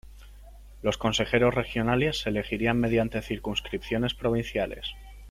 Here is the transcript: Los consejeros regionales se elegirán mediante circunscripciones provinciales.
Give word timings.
Los 0.81 0.97
consejeros 0.97 1.53
regionales 1.53 2.21
se 2.21 2.29
elegirán 2.31 2.79
mediante 2.79 3.21
circunscripciones 3.21 4.15
provinciales. 4.15 4.95